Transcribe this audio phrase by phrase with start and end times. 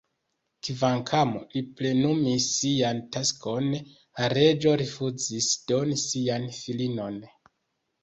[0.67, 7.25] Kvankam li plenumis sian taskon, la reĝo rifuzis doni sian filinon.